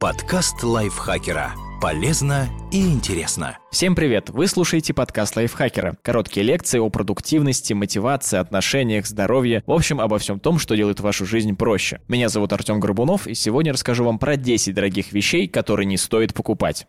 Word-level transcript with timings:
Подкаст 0.00 0.62
лайфхакера. 0.62 1.52
Полезно 1.78 2.48
и 2.72 2.80
интересно. 2.80 3.58
Всем 3.70 3.94
привет! 3.94 4.30
Вы 4.30 4.46
слушаете 4.46 4.94
подкаст 4.94 5.36
лайфхакера. 5.36 5.98
Короткие 6.00 6.46
лекции 6.46 6.78
о 6.78 6.88
продуктивности, 6.88 7.74
мотивации, 7.74 8.38
отношениях, 8.38 9.06
здоровье. 9.06 9.62
В 9.66 9.72
общем, 9.72 10.00
обо 10.00 10.18
всем 10.18 10.40
том, 10.40 10.58
что 10.58 10.74
делает 10.74 11.00
вашу 11.00 11.26
жизнь 11.26 11.54
проще. 11.54 12.00
Меня 12.08 12.30
зовут 12.30 12.50
Артем 12.54 12.80
Горбунов, 12.80 13.26
и 13.26 13.34
сегодня 13.34 13.74
расскажу 13.74 14.04
вам 14.06 14.18
про 14.18 14.36
10 14.36 14.74
дорогих 14.74 15.12
вещей, 15.12 15.46
которые 15.46 15.84
не 15.84 15.98
стоит 15.98 16.32
покупать. 16.32 16.86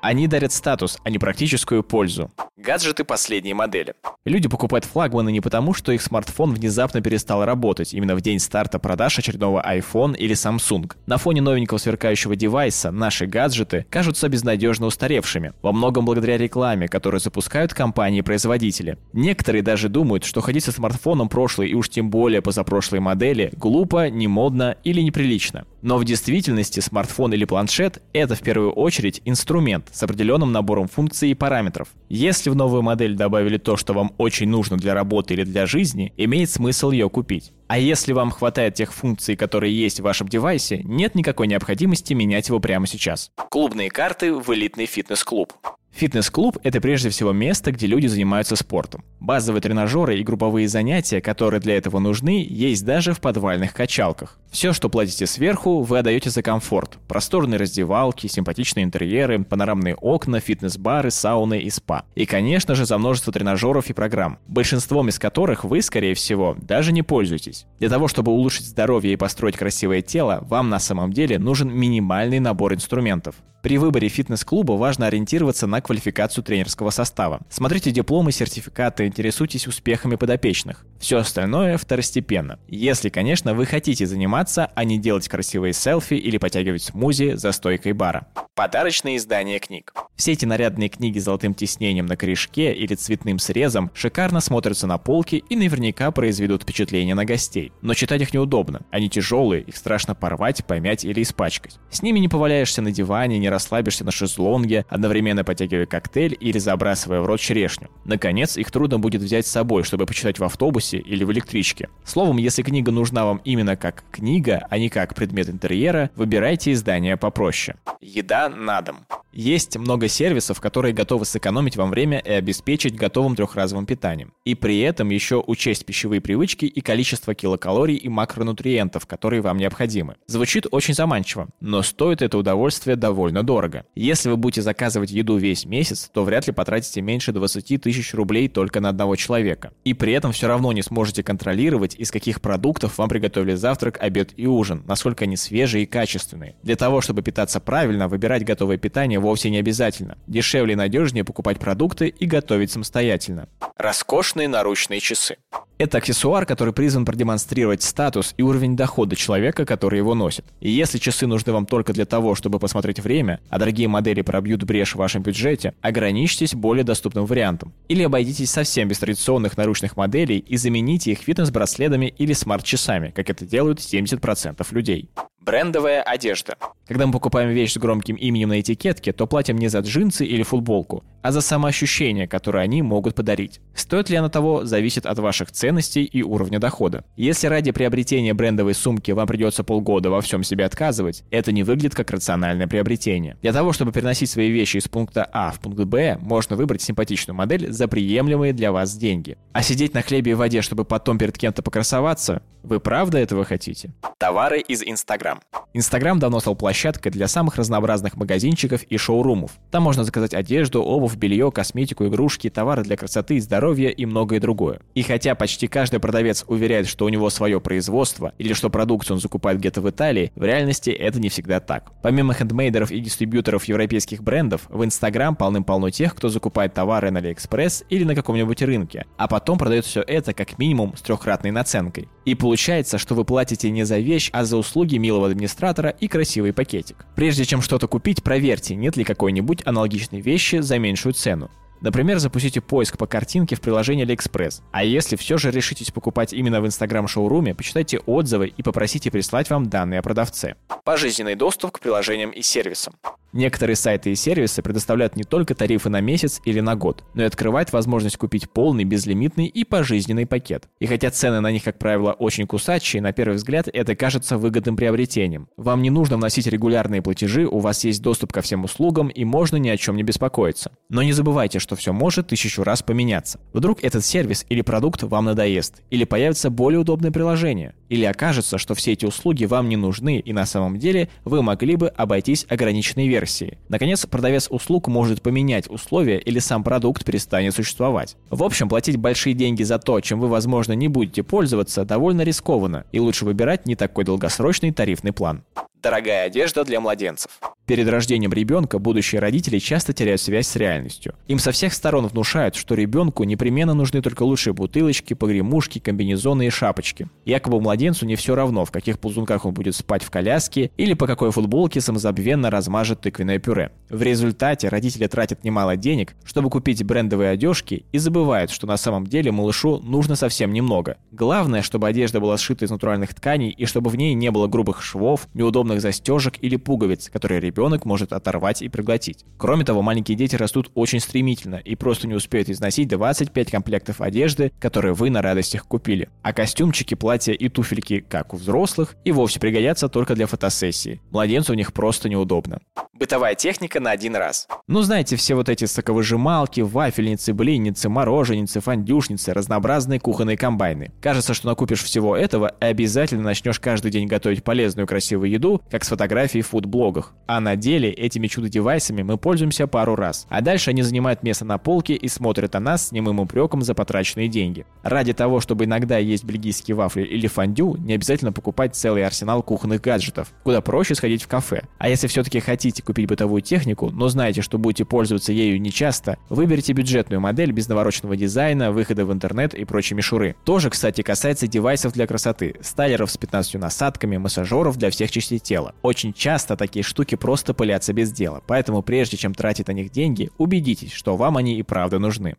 Они 0.00 0.28
дарят 0.28 0.52
статус, 0.52 0.98
а 1.02 1.10
не 1.10 1.18
практическую 1.18 1.82
пользу. 1.82 2.30
Гаджеты 2.56 3.04
последней 3.04 3.54
модели. 3.54 3.94
Люди 4.24 4.48
покупают 4.48 4.84
флагманы 4.84 5.32
не 5.32 5.40
потому, 5.40 5.74
что 5.74 5.92
их 5.92 6.02
смартфон 6.02 6.54
внезапно 6.54 7.00
перестал 7.00 7.44
работать 7.44 7.94
именно 7.94 8.14
в 8.14 8.20
день 8.20 8.38
старта 8.38 8.78
продаж 8.78 9.18
очередного 9.18 9.64
iPhone 9.66 10.16
или 10.16 10.34
Samsung. 10.34 10.92
На 11.06 11.18
фоне 11.18 11.40
новенького 11.40 11.78
сверкающего 11.78 12.36
девайса 12.36 12.90
наши 12.90 13.26
гаджеты 13.26 13.86
кажутся 13.90 14.28
безнадежно 14.28 14.86
устаревшими, 14.86 15.52
во 15.62 15.72
многом 15.72 16.04
благодаря 16.04 16.36
рекламе, 16.36 16.88
которую 16.88 17.20
запускают 17.20 17.74
компании-производители. 17.74 18.98
Некоторые 19.12 19.62
даже 19.62 19.88
думают, 19.88 20.24
что 20.24 20.40
ходить 20.40 20.64
со 20.64 20.72
смартфоном 20.72 21.28
прошлой 21.28 21.70
и 21.70 21.74
уж 21.74 21.88
тем 21.88 22.10
более 22.10 22.42
позапрошлой 22.42 23.00
модели 23.00 23.52
глупо, 23.56 24.10
немодно 24.10 24.76
или 24.84 25.00
неприлично. 25.00 25.64
Но 25.80 25.96
в 25.98 26.04
действительности 26.04 26.80
смартфон 26.80 27.32
или 27.32 27.44
планшет– 27.44 28.02
это 28.12 28.34
в 28.34 28.40
первую 28.40 28.72
очередь 28.72 29.22
инструмент 29.24 29.88
с 29.92 30.02
определенным 30.02 30.50
набором 30.50 30.88
функций 30.88 31.30
и 31.30 31.34
параметров. 31.34 31.88
Если 32.08 32.50
в 32.50 32.56
новую 32.56 32.82
модель 32.82 33.14
добавили 33.14 33.58
то, 33.58 33.76
что 33.76 33.92
вам 33.92 34.12
очень 34.18 34.48
нужно 34.48 34.76
для 34.76 34.94
работы 34.94 35.34
или 35.34 35.44
для 35.44 35.66
жизни, 35.66 36.12
имеет 36.16 36.50
смысл 36.50 36.90
ее 36.90 37.08
купить. 37.08 37.52
А 37.68 37.78
если 37.78 38.12
вам 38.12 38.30
хватает 38.30 38.74
тех 38.74 38.92
функций, 38.92 39.36
которые 39.36 39.78
есть 39.78 40.00
в 40.00 40.02
вашем 40.02 40.28
девайсе, 40.28 40.82
нет 40.84 41.14
никакой 41.14 41.46
необходимости 41.46 42.14
менять 42.14 42.48
его 42.48 42.60
прямо 42.60 42.86
сейчас. 42.86 43.30
Клубные 43.50 43.90
карты 43.90 44.32
в 44.34 44.52
элитный 44.52 44.86
фитнес-клуб. 44.86 45.52
Фитнес-клуб– 45.98 46.58
это 46.62 46.80
прежде 46.80 47.10
всего 47.10 47.32
место, 47.32 47.72
где 47.72 47.88
люди 47.88 48.06
занимаются 48.06 48.54
спортом. 48.54 49.02
Базовые 49.18 49.60
тренажеры 49.60 50.16
и 50.16 50.22
групповые 50.22 50.68
занятия, 50.68 51.20
которые 51.20 51.60
для 51.60 51.76
этого 51.76 51.98
нужны, 51.98 52.46
есть 52.48 52.84
даже 52.84 53.12
в 53.12 53.20
подвальных 53.20 53.74
качалках. 53.74 54.38
Все, 54.52 54.72
что 54.72 54.88
платите 54.88 55.26
сверху, 55.26 55.82
вы 55.82 55.98
отдаете 55.98 56.30
за 56.30 56.40
комфорт. 56.40 56.98
Просторные 57.08 57.58
раздевалки, 57.58 58.28
симпатичные 58.28 58.84
интерьеры, 58.84 59.42
панорамные 59.42 59.96
окна, 59.96 60.38
фитнес-бары, 60.38 61.10
сауны 61.10 61.58
и 61.58 61.68
спа. 61.68 62.04
И, 62.14 62.26
конечно 62.26 62.76
же, 62.76 62.86
за 62.86 62.96
множество 62.96 63.32
тренажеров 63.32 63.90
и 63.90 63.92
программ, 63.92 64.38
большинством 64.46 65.08
из 65.08 65.18
которых 65.18 65.64
вы, 65.64 65.82
скорее 65.82 66.14
всего, 66.14 66.56
даже 66.62 66.92
не 66.92 67.02
пользуетесь. 67.02 67.66
Для 67.80 67.88
того, 67.88 68.06
чтобы 68.06 68.30
улучшить 68.30 68.66
здоровье 68.66 69.14
и 69.14 69.16
построить 69.16 69.56
красивое 69.56 70.02
тело, 70.02 70.46
вам 70.48 70.68
на 70.68 70.78
самом 70.78 71.12
деле 71.12 71.40
нужен 71.40 71.76
минимальный 71.76 72.38
набор 72.38 72.72
инструментов. 72.72 73.34
При 73.60 73.76
выборе 73.76 74.08
фитнес-клуба 74.08 74.72
важно 74.72 75.06
ориентироваться 75.06 75.66
на 75.66 75.80
квалификацию 75.80 76.44
тренерского 76.44 76.90
состава. 76.90 77.40
Смотрите 77.50 77.90
дипломы, 77.90 78.30
сертификаты, 78.30 79.06
интересуйтесь 79.06 79.66
успехами 79.66 80.14
подопечных. 80.14 80.84
Все 81.00 81.18
остальное 81.18 81.76
второстепенно. 81.76 82.60
Если, 82.68 83.08
конечно, 83.08 83.54
вы 83.54 83.66
хотите 83.66 84.06
заниматься, 84.06 84.70
а 84.74 84.84
не 84.84 84.98
делать 84.98 85.28
красивые 85.28 85.72
селфи 85.72 86.14
или 86.14 86.38
потягивать 86.38 86.84
смузи 86.84 87.32
за 87.34 87.50
стойкой 87.50 87.92
бара. 87.92 88.28
Подарочные 88.54 89.16
издания 89.16 89.60
книг. 89.60 89.92
Все 90.16 90.32
эти 90.32 90.44
нарядные 90.44 90.88
книги 90.88 91.20
с 91.20 91.24
золотым 91.24 91.54
тиснением 91.54 92.06
на 92.06 92.16
корешке 92.16 92.72
или 92.72 92.96
цветным 92.96 93.38
срезом 93.38 93.92
шикарно 93.94 94.40
смотрятся 94.40 94.88
на 94.88 94.98
полке 94.98 95.38
и 95.38 95.54
наверняка 95.54 96.10
произведут 96.10 96.62
впечатление 96.62 97.14
на 97.14 97.24
гостей. 97.24 97.70
Но 97.82 97.94
читать 97.94 98.22
их 98.22 98.34
неудобно. 98.34 98.82
Они 98.90 99.08
тяжелые, 99.08 99.62
их 99.62 99.76
страшно 99.76 100.16
порвать, 100.16 100.64
помять 100.64 101.04
или 101.04 101.22
испачкать. 101.22 101.78
С 101.90 102.02
ними 102.02 102.18
не 102.18 102.28
поваляешься 102.28 102.82
на 102.82 102.90
диване, 102.90 103.38
не 103.38 103.47
расслабишься 103.50 104.04
на 104.04 104.10
шезлонге, 104.10 104.86
одновременно 104.88 105.44
потягивая 105.44 105.86
коктейль 105.86 106.36
или 106.38 106.58
забрасывая 106.58 107.20
в 107.20 107.26
рот 107.26 107.40
черешню. 107.40 107.88
Наконец, 108.04 108.56
их 108.56 108.70
трудно 108.70 108.98
будет 108.98 109.22
взять 109.22 109.46
с 109.46 109.50
собой, 109.50 109.82
чтобы 109.82 110.06
почитать 110.06 110.38
в 110.38 110.44
автобусе 110.44 110.98
или 110.98 111.24
в 111.24 111.32
электричке. 111.32 111.88
Словом, 112.04 112.36
если 112.36 112.62
книга 112.62 112.90
нужна 112.90 113.24
вам 113.24 113.40
именно 113.44 113.76
как 113.76 114.04
книга, 114.10 114.66
а 114.70 114.78
не 114.78 114.88
как 114.88 115.14
предмет 115.14 115.48
интерьера, 115.48 116.10
выбирайте 116.16 116.72
издание 116.72 117.16
попроще. 117.16 117.76
Еда 118.00 118.48
на 118.48 118.80
дом. 118.82 119.06
Есть 119.32 119.76
много 119.76 120.08
сервисов, 120.08 120.60
которые 120.60 120.94
готовы 120.94 121.24
сэкономить 121.24 121.76
вам 121.76 121.90
время 121.90 122.18
и 122.18 122.30
обеспечить 122.30 122.96
готовым 122.96 123.36
трехразовым 123.36 123.86
питанием. 123.86 124.32
И 124.44 124.54
при 124.54 124.80
этом 124.80 125.10
еще 125.10 125.42
учесть 125.46 125.84
пищевые 125.84 126.20
привычки 126.20 126.64
и 126.64 126.80
количество 126.80 127.34
килокалорий 127.34 127.96
и 127.96 128.08
макронутриентов, 128.08 129.06
которые 129.06 129.42
вам 129.42 129.58
необходимы. 129.58 130.16
Звучит 130.26 130.66
очень 130.70 130.94
заманчиво, 130.94 131.48
но 131.60 131.82
стоит 131.82 132.22
это 132.22 132.38
удовольствие 132.38 132.96
довольно 132.96 133.42
дорого. 133.42 133.84
Если 133.94 134.30
вы 134.30 134.36
будете 134.36 134.62
заказывать 134.62 135.10
еду 135.10 135.36
весь 135.36 135.66
месяц, 135.66 136.10
то 136.12 136.24
вряд 136.24 136.46
ли 136.46 136.52
потратите 136.52 137.00
меньше 137.02 137.32
20 137.32 137.82
тысяч 137.82 138.14
рублей 138.14 138.48
только 138.48 138.80
на 138.80 138.88
одного 138.88 139.16
человека. 139.16 139.72
И 139.84 139.94
при 139.94 140.12
этом 140.14 140.32
все 140.32 140.48
равно 140.48 140.72
не 140.72 140.82
сможете 140.82 141.22
контролировать, 141.22 141.94
из 141.94 142.10
каких 142.10 142.40
продуктов 142.40 142.96
вам 142.98 143.08
приготовили 143.08 143.54
завтрак, 143.54 143.98
обед 144.00 144.32
и 144.36 144.46
ужин, 144.46 144.82
насколько 144.86 145.24
они 145.24 145.36
свежие 145.36 145.84
и 145.84 145.86
качественные. 145.86 146.56
Для 146.62 146.76
того, 146.76 147.00
чтобы 147.00 147.22
питаться 147.22 147.60
правильно, 147.60 148.08
выбирать 148.08 148.44
готовое 148.44 148.78
питание 148.78 149.17
вовсе 149.20 149.50
не 149.50 149.58
обязательно. 149.58 150.18
Дешевле 150.26 150.72
и 150.72 150.76
надежнее 150.76 151.24
покупать 151.24 151.58
продукты 151.58 152.08
и 152.08 152.26
готовить 152.26 152.70
самостоятельно. 152.70 153.48
Роскошные 153.76 154.48
наручные 154.48 155.00
часы. 155.00 155.36
Это 155.78 155.98
аксессуар, 155.98 156.44
который 156.44 156.74
призван 156.74 157.04
продемонстрировать 157.04 157.84
статус 157.84 158.34
и 158.36 158.42
уровень 158.42 158.76
дохода 158.76 159.14
человека, 159.14 159.64
который 159.64 159.98
его 159.98 160.16
носит. 160.16 160.44
И 160.60 160.70
если 160.70 160.98
часы 160.98 161.28
нужны 161.28 161.52
вам 161.52 161.66
только 161.66 161.92
для 161.92 162.04
того, 162.04 162.34
чтобы 162.34 162.58
посмотреть 162.58 162.98
время, 162.98 163.40
а 163.48 163.60
дорогие 163.60 163.86
модели 163.86 164.22
пробьют 164.22 164.64
брешь 164.64 164.94
в 164.94 164.98
вашем 164.98 165.22
бюджете, 165.22 165.74
ограничьтесь 165.80 166.54
более 166.54 166.82
доступным 166.82 167.26
вариантом. 167.26 167.72
Или 167.86 168.02
обойдитесь 168.02 168.50
совсем 168.50 168.88
без 168.88 168.98
традиционных 168.98 169.56
наручных 169.56 169.96
моделей 169.96 170.38
и 170.38 170.56
замените 170.56 171.12
их 171.12 171.20
фитнес-браслетами 171.20 172.06
или 172.18 172.32
смарт-часами, 172.32 173.12
как 173.14 173.30
это 173.30 173.46
делают 173.46 173.78
70% 173.78 174.66
людей. 174.72 175.08
Брендовая 175.48 176.02
одежда. 176.02 176.56
Когда 176.86 177.06
мы 177.06 177.12
покупаем 177.12 177.48
вещь 177.48 177.72
с 177.72 177.78
громким 177.78 178.16
именем 178.16 178.50
на 178.50 178.60
этикетке, 178.60 179.14
то 179.14 179.26
платим 179.26 179.56
не 179.56 179.68
за 179.68 179.78
джинсы 179.78 180.26
или 180.26 180.42
футболку, 180.42 181.04
а 181.22 181.32
за 181.32 181.40
самоощущение, 181.40 182.28
которое 182.28 182.60
они 182.64 182.82
могут 182.82 183.14
подарить. 183.14 183.60
Стоит 183.74 184.10
ли 184.10 184.16
оно 184.16 184.28
того, 184.28 184.66
зависит 184.66 185.06
от 185.06 185.18
ваших 185.18 185.50
ценностей 185.50 186.04
и 186.04 186.22
уровня 186.22 186.58
дохода. 186.58 187.02
Если 187.16 187.46
ради 187.46 187.70
приобретения 187.70 188.34
брендовой 188.34 188.74
сумки 188.74 189.10
вам 189.10 189.26
придется 189.26 189.64
полгода 189.64 190.10
во 190.10 190.20
всем 190.20 190.42
себе 190.42 190.66
отказывать, 190.66 191.24
это 191.30 191.50
не 191.50 191.62
выглядит 191.62 191.94
как 191.94 192.10
рациональное 192.10 192.66
приобретение. 192.66 193.38
Для 193.40 193.54
того, 193.54 193.72
чтобы 193.72 193.92
переносить 193.92 194.28
свои 194.28 194.50
вещи 194.50 194.76
из 194.76 194.88
пункта 194.88 195.28
А 195.32 195.50
в 195.50 195.60
пункт 195.60 195.80
Б, 195.84 196.18
можно 196.20 196.56
выбрать 196.56 196.82
симпатичную 196.82 197.34
модель 197.34 197.72
за 197.72 197.88
приемлемые 197.88 198.52
для 198.52 198.70
вас 198.70 198.94
деньги. 198.94 199.38
А 199.54 199.62
сидеть 199.62 199.94
на 199.94 200.02
хлебе 200.02 200.32
и 200.32 200.34
воде, 200.34 200.60
чтобы 200.60 200.84
потом 200.84 201.16
перед 201.16 201.38
кем-то 201.38 201.62
покрасоваться, 201.62 202.42
вы 202.62 202.80
правда 202.80 203.18
этого 203.18 203.44
хотите? 203.44 203.92
Товары 204.18 204.60
из 204.60 204.82
Инстаграм. 204.82 205.37
Инстаграм 205.74 206.18
давно 206.18 206.40
стал 206.40 206.56
площадкой 206.56 207.10
для 207.10 207.28
самых 207.28 207.56
разнообразных 207.56 208.16
магазинчиков 208.16 208.82
и 208.82 208.96
шоурумов. 208.96 209.52
Там 209.70 209.84
можно 209.84 210.02
заказать 210.02 210.34
одежду, 210.34 210.82
обувь, 210.82 211.14
белье, 211.14 211.52
косметику, 211.52 212.06
игрушки, 212.06 212.50
товары 212.50 212.82
для 212.82 212.96
красоты 212.96 213.36
и 213.36 213.40
здоровья 213.40 213.90
и 213.90 214.04
многое 214.04 214.40
другое. 214.40 214.80
И 214.94 215.02
хотя 215.02 215.36
почти 215.36 215.68
каждый 215.68 216.00
продавец 216.00 216.44
уверяет, 216.48 216.88
что 216.88 217.04
у 217.04 217.08
него 217.10 217.30
свое 217.30 217.60
производство 217.60 218.32
или 218.38 218.54
что 218.54 218.70
продукцию 218.70 219.16
он 219.16 219.20
закупает 219.20 219.58
где-то 219.58 219.80
в 219.80 219.88
Италии, 219.88 220.32
в 220.34 220.42
реальности 220.42 220.90
это 220.90 221.20
не 221.20 221.28
всегда 221.28 221.60
так. 221.60 221.92
Помимо 222.02 222.34
хендмейдеров 222.34 222.90
и 222.90 222.98
дистрибьюторов 222.98 223.64
европейских 223.64 224.22
брендов, 224.22 224.62
в 224.70 224.84
Инстаграм 224.84 225.36
полным-полно 225.36 225.90
тех, 225.90 226.14
кто 226.14 226.28
закупает 226.28 226.74
товары 226.74 227.10
на 227.10 227.20
Алиэкспресс 227.20 227.84
или 227.88 228.02
на 228.02 228.14
каком-нибудь 228.14 228.62
рынке, 228.62 229.06
а 229.16 229.28
потом 229.28 229.58
продает 229.58 229.84
все 229.84 230.00
это 230.00 230.32
как 230.32 230.58
минимум 230.58 230.96
с 230.96 231.02
трехкратной 231.02 231.52
наценкой. 231.52 232.08
И 232.24 232.34
получается, 232.34 232.98
что 232.98 233.14
вы 233.14 233.24
платите 233.24 233.70
не 233.70 233.84
за 233.84 233.98
вещь, 233.98 234.30
а 234.32 234.44
за 234.44 234.56
услуги 234.56 234.96
милого 234.96 235.27
администратора 235.32 235.90
и 235.90 236.08
красивый 236.08 236.52
пакетик. 236.52 237.06
Прежде 237.14 237.44
чем 237.44 237.62
что-то 237.62 237.88
купить, 237.88 238.22
проверьте, 238.22 238.74
нет 238.74 238.96
ли 238.96 239.04
какой-нибудь 239.04 239.62
аналогичной 239.66 240.20
вещи 240.20 240.56
за 240.60 240.78
меньшую 240.78 241.14
цену. 241.14 241.50
Например, 241.80 242.18
запустите 242.18 242.60
поиск 242.60 242.98
по 242.98 243.06
картинке 243.06 243.56
в 243.56 243.60
приложении 243.60 244.06
AliExpress. 244.06 244.62
А 244.72 244.84
если 244.84 245.16
все 245.16 245.38
же 245.38 245.50
решитесь 245.50 245.90
покупать 245.90 246.32
именно 246.32 246.60
в 246.60 246.66
Instagram-шоуруме, 246.66 247.54
почитайте 247.54 247.98
отзывы 248.00 248.48
и 248.48 248.62
попросите 248.62 249.10
прислать 249.10 249.50
вам 249.50 249.68
данные 249.68 250.00
о 250.00 250.02
продавце. 250.02 250.56
Пожизненный 250.84 251.34
доступ 251.34 251.72
к 251.72 251.80
приложениям 251.80 252.30
и 252.30 252.42
сервисам. 252.42 252.94
Некоторые 253.32 253.76
сайты 253.76 254.10
и 254.10 254.14
сервисы 254.14 254.62
предоставляют 254.62 255.14
не 255.14 255.22
только 255.22 255.54
тарифы 255.54 255.90
на 255.90 256.00
месяц 256.00 256.40
или 256.46 256.60
на 256.60 256.76
год, 256.76 257.04
но 257.12 257.22
и 257.22 257.26
открывают 257.26 257.72
возможность 257.72 258.16
купить 258.16 258.50
полный, 258.50 258.84
безлимитный 258.84 259.46
и 259.46 259.64
пожизненный 259.64 260.26
пакет. 260.26 260.66
И 260.80 260.86
хотя 260.86 261.10
цены 261.10 261.40
на 261.40 261.52
них, 261.52 261.62
как 261.62 261.78
правило, 261.78 262.12
очень 262.12 262.46
кусачие, 262.46 263.02
на 263.02 263.12
первый 263.12 263.34
взгляд 263.34 263.68
это 263.70 263.94
кажется 263.94 264.38
выгодным 264.38 264.76
приобретением. 264.76 265.48
Вам 265.58 265.82
не 265.82 265.90
нужно 265.90 266.16
вносить 266.16 266.46
регулярные 266.46 267.02
платежи, 267.02 267.46
у 267.46 267.58
вас 267.58 267.84
есть 267.84 268.00
доступ 268.00 268.32
ко 268.32 268.40
всем 268.40 268.64
услугам 268.64 269.08
и 269.08 269.24
можно 269.24 269.56
ни 269.56 269.68
о 269.68 269.76
чем 269.76 269.96
не 269.96 270.02
беспокоиться. 270.02 270.72
Но 270.88 271.02
не 271.02 271.12
забывайте, 271.12 271.58
что 271.58 271.67
все 271.76 271.92
может 271.92 272.28
тысячу 272.28 272.62
раз 272.62 272.82
поменяться. 272.82 273.40
Вдруг 273.52 273.82
этот 273.82 274.04
сервис 274.04 274.44
или 274.48 274.62
продукт 274.62 275.02
вам 275.02 275.26
надоест, 275.26 275.82
или 275.90 276.04
появится 276.04 276.50
более 276.50 276.80
удобное 276.80 277.10
приложение, 277.10 277.74
или 277.88 278.04
окажется, 278.04 278.58
что 278.58 278.74
все 278.74 278.92
эти 278.92 279.04
услуги 279.04 279.44
вам 279.44 279.68
не 279.68 279.76
нужны 279.76 280.18
и 280.18 280.32
на 280.32 280.46
самом 280.46 280.78
деле 280.78 281.08
вы 281.24 281.42
могли 281.42 281.76
бы 281.76 281.88
обойтись 281.88 282.46
ограниченной 282.48 283.08
версией. 283.08 283.58
Наконец, 283.68 284.04
продавец 284.06 284.48
услуг 284.50 284.88
может 284.88 285.22
поменять 285.22 285.70
условия 285.70 286.18
или 286.18 286.38
сам 286.38 286.62
продукт 286.62 287.04
перестанет 287.04 287.54
существовать. 287.54 288.16
В 288.30 288.42
общем, 288.42 288.68
платить 288.68 288.96
большие 288.96 289.34
деньги 289.34 289.62
за 289.62 289.78
то, 289.78 290.00
чем 290.00 290.20
вы, 290.20 290.28
возможно, 290.28 290.72
не 290.72 290.88
будете 290.88 291.22
пользоваться, 291.22 291.84
довольно 291.84 292.22
рискованно, 292.22 292.84
и 292.92 293.00
лучше 293.00 293.24
выбирать 293.24 293.66
не 293.66 293.76
такой 293.76 294.04
долгосрочный 294.04 294.72
тарифный 294.72 295.12
план. 295.12 295.42
Дорогая 295.80 296.26
одежда 296.26 296.64
для 296.64 296.80
младенцев. 296.80 297.38
Перед 297.68 297.86
рождением 297.86 298.32
ребенка 298.32 298.78
будущие 298.78 299.20
родители 299.20 299.58
часто 299.58 299.92
теряют 299.92 300.22
связь 300.22 300.48
с 300.48 300.56
реальностью. 300.56 301.14
Им 301.26 301.38
со 301.38 301.52
всех 301.52 301.74
сторон 301.74 302.06
внушают, 302.06 302.56
что 302.56 302.74
ребенку 302.74 303.24
непременно 303.24 303.74
нужны 303.74 304.00
только 304.00 304.22
лучшие 304.22 304.54
бутылочки, 304.54 305.12
погремушки, 305.12 305.78
комбинезоны 305.78 306.46
и 306.46 306.50
шапочки. 306.50 307.08
Якобы 307.26 307.60
младенцу 307.60 308.06
не 308.06 308.16
все 308.16 308.34
равно, 308.34 308.64
в 308.64 308.70
каких 308.70 308.98
ползунках 308.98 309.44
он 309.44 309.52
будет 309.52 309.76
спать 309.76 310.02
в 310.02 310.10
коляске 310.10 310.70
или 310.78 310.94
по 310.94 311.06
какой 311.06 311.30
футболке 311.30 311.82
самозабвенно 311.82 312.50
размажет 312.50 313.02
тыквенное 313.02 313.38
пюре. 313.38 313.70
В 313.90 314.00
результате 314.00 314.68
родители 314.68 315.06
тратят 315.06 315.44
немало 315.44 315.76
денег, 315.76 316.16
чтобы 316.24 316.48
купить 316.48 316.82
брендовые 316.82 317.32
одежки 317.32 317.84
и 317.92 317.98
забывают, 317.98 318.50
что 318.50 318.66
на 318.66 318.78
самом 318.78 319.06
деле 319.06 319.30
малышу 319.30 319.78
нужно 319.80 320.16
совсем 320.16 320.54
немного. 320.54 320.96
Главное, 321.12 321.60
чтобы 321.60 321.86
одежда 321.86 322.18
была 322.18 322.38
сшита 322.38 322.64
из 322.64 322.70
натуральных 322.70 323.14
тканей 323.14 323.50
и 323.50 323.66
чтобы 323.66 323.90
в 323.90 323.96
ней 323.96 324.14
не 324.14 324.30
было 324.30 324.46
грубых 324.46 324.82
швов, 324.82 325.28
неудобных 325.34 325.77
застежек 325.80 326.34
или 326.40 326.56
пуговиц, 326.56 327.10
которые 327.10 327.40
ребенок 327.40 327.84
может 327.84 328.12
оторвать 328.12 328.62
и 328.62 328.68
проглотить. 328.68 329.24
Кроме 329.36 329.64
того, 329.64 329.82
маленькие 329.82 330.16
дети 330.16 330.36
растут 330.36 330.70
очень 330.74 331.00
стремительно 331.00 331.56
и 331.56 331.74
просто 331.74 332.06
не 332.06 332.14
успеют 332.14 332.48
износить 332.48 332.88
25 332.88 333.50
комплектов 333.50 334.00
одежды, 334.00 334.52
которые 334.60 334.94
вы 334.94 335.10
на 335.10 335.22
радостях 335.22 335.66
купили. 335.66 336.08
А 336.22 336.32
костюмчики, 336.32 336.94
платья 336.94 337.32
и 337.32 337.48
туфельки, 337.48 338.00
как 338.00 338.34
у 338.34 338.36
взрослых, 338.36 338.96
и 339.04 339.12
вовсе 339.12 339.40
пригодятся 339.40 339.88
только 339.88 340.14
для 340.14 340.26
фотосессии. 340.26 341.00
Младенцу 341.10 341.52
в 341.52 341.56
них 341.56 341.72
просто 341.72 342.08
неудобно. 342.08 342.60
Бытовая 342.92 343.36
техника 343.36 343.78
на 343.78 343.92
один 343.92 344.16
раз. 344.16 344.48
Ну, 344.66 344.82
знаете, 344.82 345.14
все 345.14 345.36
вот 345.36 345.48
эти 345.48 345.66
соковыжималки, 345.66 346.62
вафельницы, 346.62 347.32
блинницы, 347.32 347.88
мороженицы, 347.88 348.60
фандюшницы, 348.60 349.32
разнообразные 349.32 350.00
кухонные 350.00 350.36
комбайны. 350.36 350.90
Кажется, 351.00 351.32
что 351.32 351.46
накупишь 351.46 351.84
всего 351.84 352.16
этого 352.16 352.54
и 352.60 352.64
обязательно 352.64 353.22
начнешь 353.22 353.60
каждый 353.60 353.92
день 353.92 354.08
готовить 354.08 354.42
полезную 354.42 354.86
красивую 354.88 355.30
еду, 355.30 355.57
как 355.70 355.84
с 355.84 355.88
фотографий 355.88 356.42
в 356.42 356.48
фудблогах. 356.48 357.14
А 357.26 357.40
на 357.40 357.56
деле 357.56 357.90
этими 357.90 358.26
чудо-девайсами 358.26 359.02
мы 359.02 359.18
пользуемся 359.18 359.66
пару 359.66 359.96
раз. 359.96 360.26
А 360.28 360.40
дальше 360.40 360.70
они 360.70 360.82
занимают 360.82 361.22
место 361.22 361.44
на 361.44 361.58
полке 361.58 361.94
и 361.94 362.08
смотрят 362.08 362.54
на 362.54 362.60
нас 362.60 362.88
с 362.88 362.92
немым 362.92 363.20
упреком 363.20 363.62
за 363.62 363.74
потраченные 363.74 364.28
деньги. 364.28 364.64
Ради 364.82 365.12
того, 365.12 365.40
чтобы 365.40 365.64
иногда 365.64 365.98
есть 365.98 366.24
бельгийские 366.24 366.74
вафли 366.74 367.02
или 367.02 367.26
фондю, 367.26 367.76
не 367.78 367.94
обязательно 367.94 368.32
покупать 368.32 368.74
целый 368.74 369.04
арсенал 369.04 369.42
кухонных 369.42 369.80
гаджетов. 369.80 370.32
Куда 370.42 370.60
проще 370.60 370.94
сходить 370.94 371.22
в 371.22 371.28
кафе. 371.28 371.64
А 371.78 371.88
если 371.88 372.06
все-таки 372.06 372.40
хотите 372.40 372.82
купить 372.82 373.08
бытовую 373.08 373.42
технику, 373.42 373.90
но 373.90 374.08
знаете, 374.08 374.42
что 374.42 374.58
будете 374.58 374.84
пользоваться 374.84 375.32
ею 375.32 375.60
нечасто, 375.60 376.18
выберите 376.28 376.72
бюджетную 376.72 377.20
модель 377.20 377.52
без 377.52 377.68
навороченного 377.68 378.16
дизайна, 378.16 378.72
выхода 378.72 379.04
в 379.04 379.12
интернет 379.12 379.54
и 379.54 379.64
прочей 379.64 379.94
мишуры. 379.94 380.36
Тоже, 380.44 380.70
кстати, 380.70 381.02
касается 381.02 381.46
девайсов 381.46 381.92
для 381.92 382.06
красоты, 382.06 382.54
стайлеров 382.60 383.10
с 383.10 383.16
15 383.16 383.54
насадками, 383.54 384.16
массажеров 384.16 384.76
для 384.76 384.90
всех 384.90 385.10
частей 385.10 385.38
тела. 385.48 385.74
Очень 385.82 386.12
часто 386.12 386.56
такие 386.56 386.82
штуки 386.82 387.14
просто 387.14 387.54
пылятся 387.54 387.92
без 387.92 388.12
дела, 388.12 388.42
поэтому 388.46 388.82
прежде 388.82 389.16
чем 389.16 389.34
тратить 389.34 389.68
на 389.68 389.72
них 389.72 389.90
деньги, 389.90 390.30
убедитесь, 390.36 390.92
что 390.92 391.16
вам 391.16 391.38
они 391.38 391.58
и 391.58 391.62
правда 391.62 391.98
нужны. 391.98 392.36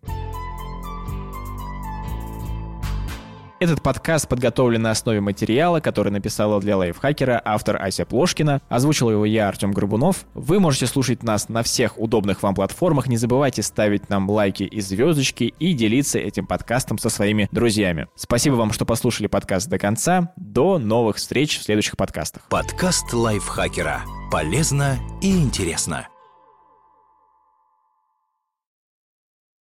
Этот 3.59 3.81
подкаст 3.81 4.29
подготовлен 4.29 4.81
на 4.81 4.91
основе 4.91 5.19
материала, 5.19 5.81
который 5.81 6.13
написала 6.13 6.61
для 6.61 6.77
лайфхакера 6.77 7.41
автор 7.43 7.75
Ася 7.81 8.05
Плошкина. 8.05 8.61
Озвучил 8.69 9.09
его 9.09 9.25
я, 9.25 9.49
Артем 9.49 9.73
Горбунов. 9.73 10.25
Вы 10.33 10.61
можете 10.61 10.87
слушать 10.87 11.23
нас 11.23 11.49
на 11.49 11.61
всех 11.61 11.99
удобных 11.99 12.41
вам 12.41 12.55
платформах. 12.55 13.07
Не 13.07 13.17
забывайте 13.17 13.61
ставить 13.61 14.07
нам 14.07 14.29
лайки 14.29 14.63
и 14.63 14.79
звездочки 14.79 15.53
и 15.59 15.73
делиться 15.73 16.19
этим 16.19 16.47
подкастом 16.47 16.97
со 16.97 17.09
своими 17.09 17.49
друзьями. 17.51 18.07
Спасибо 18.15 18.55
вам, 18.55 18.71
что 18.71 18.85
послушали 18.85 19.27
подкаст 19.27 19.67
до 19.67 19.77
конца. 19.77 20.31
До 20.37 20.79
новых 20.79 21.17
встреч 21.17 21.59
в 21.59 21.63
следующих 21.63 21.97
подкастах. 21.97 22.43
Подкаст 22.49 23.11
лайфхакера. 23.11 24.03
Полезно 24.31 24.97
и 25.21 25.37
интересно. 25.37 26.07